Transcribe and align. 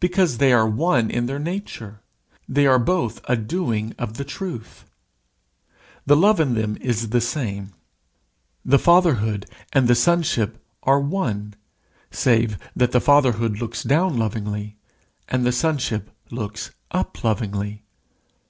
Because 0.00 0.36
they 0.36 0.52
are 0.52 0.68
one 0.68 1.10
in 1.10 1.24
their 1.24 1.38
nature; 1.38 2.02
they 2.46 2.66
are 2.66 2.78
both 2.78 3.22
a 3.26 3.36
doing 3.38 3.94
of 3.98 4.18
the 4.18 4.22
truth. 4.22 4.84
The 6.04 6.14
love 6.14 6.40
in 6.40 6.52
them 6.52 6.76
is 6.82 7.08
the 7.08 7.22
same. 7.22 7.72
The 8.66 8.78
Fatherhood 8.78 9.46
and 9.72 9.88
the 9.88 9.94
Sonship 9.94 10.62
are 10.82 11.00
one, 11.00 11.54
save 12.10 12.58
that 12.76 12.92
the 12.92 13.00
Fatherhood 13.00 13.58
looks 13.58 13.82
down 13.82 14.18
lovingly, 14.18 14.76
and 15.26 15.46
the 15.46 15.52
Sonship 15.52 16.10
looks 16.30 16.72
up 16.90 17.24
lovingly. 17.24 17.82